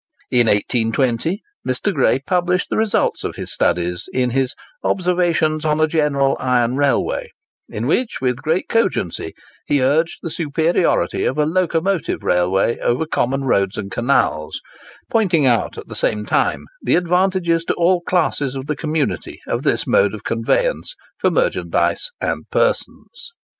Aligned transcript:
In 0.31 0.47
1820 0.47 1.43
Mr. 1.63 1.93
Gray 1.93 2.17
published 2.17 2.71
the 2.71 2.75
result 2.77 3.23
of 3.23 3.35
his 3.35 3.53
studies 3.53 4.09
in 4.11 4.31
his 4.31 4.55
'Observations 4.83 5.63
on 5.63 5.79
a 5.79 5.85
General 5.85 6.35
Iron 6.39 6.75
Railway,' 6.75 7.29
in 7.69 7.85
which, 7.85 8.19
with 8.19 8.41
great 8.41 8.67
cogency, 8.67 9.35
he 9.67 9.83
urged 9.83 10.17
the 10.23 10.31
superiority 10.31 11.23
of 11.23 11.37
a 11.37 11.45
locomotive 11.45 12.23
railway 12.23 12.79
over 12.79 13.05
common 13.05 13.43
roads 13.43 13.77
and 13.77 13.91
canals, 13.91 14.59
pointing 15.11 15.45
out, 15.45 15.77
at 15.77 15.87
the 15.87 15.93
same 15.93 16.25
time, 16.25 16.65
the 16.81 16.95
advantages 16.95 17.63
to 17.65 17.75
all 17.75 18.01
classes 18.01 18.55
of 18.55 18.65
the 18.65 18.75
community 18.75 19.39
of 19.45 19.61
this 19.61 19.85
mode 19.85 20.15
of 20.15 20.23
conveyance 20.23 20.95
for 21.19 21.29
merchandise 21.29 22.09
and 22.19 22.49
persons. 22.49 23.33